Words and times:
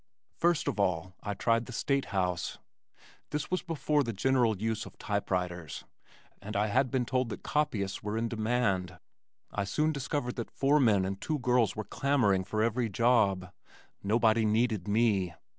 First 0.35 0.67
of 0.67 0.79
all 0.79 1.13
I 1.21 1.35
tried 1.35 1.67
The 1.67 1.71
State 1.71 2.05
House. 2.05 2.57
This 3.29 3.51
was 3.51 3.61
before 3.61 4.01
the 4.03 4.11
general 4.13 4.57
use 4.59 4.87
of 4.87 4.97
typewriters 4.97 5.85
and 6.41 6.55
I 6.55 6.69
had 6.69 6.89
been 6.89 7.05
told 7.05 7.29
that 7.29 7.43
copyists 7.43 8.01
were 8.01 8.17
in 8.17 8.27
demand. 8.27 8.97
I 9.51 9.63
soon 9.63 9.91
discovered 9.91 10.37
that 10.37 10.49
four 10.49 10.79
men 10.79 11.05
and 11.05 11.21
two 11.21 11.37
girls 11.37 11.75
were 11.75 11.83
clamoring 11.83 12.45
for 12.45 12.63
every 12.63 12.89
job. 12.89 13.51
Nobody 14.01 14.43
needed 14.43 14.87
me. 14.87 15.35